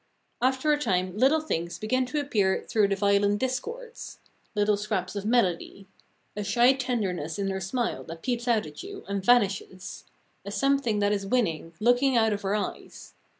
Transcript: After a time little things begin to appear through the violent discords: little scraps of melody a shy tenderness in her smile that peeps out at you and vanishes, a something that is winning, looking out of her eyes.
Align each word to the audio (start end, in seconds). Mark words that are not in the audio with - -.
After 0.41 0.71
a 0.73 0.79
time 0.79 1.15
little 1.15 1.39
things 1.41 1.77
begin 1.77 2.07
to 2.07 2.19
appear 2.19 2.65
through 2.67 2.87
the 2.87 2.95
violent 2.95 3.37
discords: 3.37 4.17
little 4.55 4.75
scraps 4.75 5.15
of 5.15 5.25
melody 5.27 5.85
a 6.35 6.43
shy 6.43 6.73
tenderness 6.73 7.37
in 7.37 7.51
her 7.51 7.61
smile 7.61 8.03
that 8.05 8.23
peeps 8.23 8.47
out 8.47 8.65
at 8.65 8.81
you 8.81 9.05
and 9.07 9.23
vanishes, 9.23 10.05
a 10.43 10.49
something 10.49 10.97
that 11.01 11.13
is 11.13 11.27
winning, 11.27 11.73
looking 11.79 12.17
out 12.17 12.33
of 12.33 12.41
her 12.41 12.55
eyes. 12.55 13.13